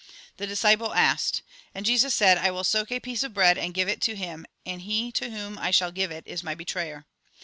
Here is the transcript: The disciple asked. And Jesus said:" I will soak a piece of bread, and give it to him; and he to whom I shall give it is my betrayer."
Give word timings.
The 0.37 0.47
disciple 0.47 0.95
asked. 0.95 1.43
And 1.75 1.85
Jesus 1.85 2.15
said:" 2.15 2.35
I 2.39 2.49
will 2.49 2.63
soak 2.63 2.91
a 2.91 2.99
piece 2.99 3.21
of 3.21 3.35
bread, 3.35 3.59
and 3.59 3.71
give 3.71 3.87
it 3.87 4.01
to 4.01 4.15
him; 4.15 4.47
and 4.65 4.81
he 4.81 5.11
to 5.11 5.29
whom 5.29 5.59
I 5.59 5.69
shall 5.69 5.91
give 5.91 6.09
it 6.09 6.25
is 6.25 6.41
my 6.41 6.55
betrayer." 6.55 7.05